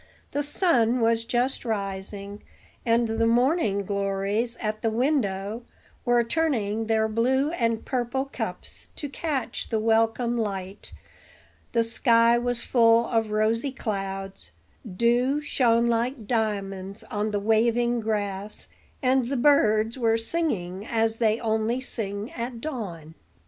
[0.31, 2.41] The sun was just rising,
[2.87, 5.61] and the morning glories at the window
[6.05, 10.91] were turning their blue and purple cups to catch the welcome light.
[11.73, 14.49] The sky was full of rosy clouds;
[14.97, 18.69] dew shone like diamonds on the waving grass,
[19.03, 23.13] and the birds were singing as they only sing at dawn.